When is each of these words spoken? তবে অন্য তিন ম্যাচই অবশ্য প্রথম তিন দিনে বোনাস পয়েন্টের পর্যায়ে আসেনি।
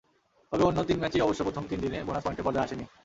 তবে 0.51 0.63
অন্য 0.63 0.79
তিন 0.89 0.97
ম্যাচই 1.01 1.23
অবশ্য 1.25 1.41
প্রথম 1.47 1.63
তিন 1.69 1.79
দিনে 1.83 1.99
বোনাস 2.07 2.23
পয়েন্টের 2.23 2.45
পর্যায়ে 2.47 2.65
আসেনি। 2.65 2.85